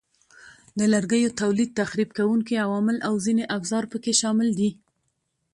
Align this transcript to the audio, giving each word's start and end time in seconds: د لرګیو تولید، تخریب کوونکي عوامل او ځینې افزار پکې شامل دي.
د 0.77 0.81
لرګیو 0.93 1.35
تولید، 1.41 1.69
تخریب 1.81 2.09
کوونکي 2.17 2.55
عوامل 2.65 2.97
او 3.07 3.13
ځینې 3.25 3.43
افزار 3.57 3.83
پکې 3.91 4.13
شامل 4.21 4.49
دي. 4.59 4.69